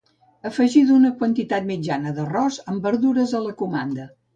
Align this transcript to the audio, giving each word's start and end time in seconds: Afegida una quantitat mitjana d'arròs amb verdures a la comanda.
Afegida 0.49 0.95
una 1.01 1.11
quantitat 1.21 1.69
mitjana 1.69 2.17
d'arròs 2.19 2.61
amb 2.75 2.91
verdures 2.93 3.41
a 3.41 3.47
la 3.49 3.59
comanda. 3.67 4.15